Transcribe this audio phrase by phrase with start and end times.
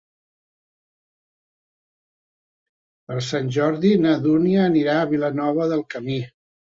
[3.11, 6.17] Per Sant Jordi na Dúnia anirà a Vilanova del Camí.